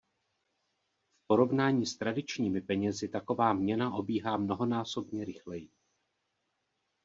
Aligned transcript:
V 1.23 1.27
porovnání 1.27 1.85
s 1.85 1.97
tradičními 1.97 2.61
penězi 2.61 3.07
taková 3.09 3.53
měna 3.53 3.93
obíhá 3.93 4.37
mnohonásobně 4.37 5.25
rychleji. 5.25 5.69